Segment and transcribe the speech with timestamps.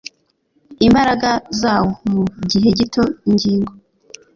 [0.87, 3.71] imbaraga zawo Mu gihe gito ingingo